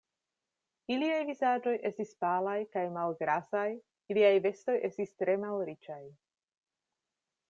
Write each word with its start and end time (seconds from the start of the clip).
Iliaj 0.93 1.17
vizaĝoj 1.25 1.73
estis 1.89 2.13
palaj 2.23 2.55
kaj 2.75 2.83
malgrasaj, 2.95 3.65
iliaj 4.13 4.31
vestoj 4.47 4.75
estis 4.89 5.13
tre 5.21 5.37
malriĉaj. 5.45 6.01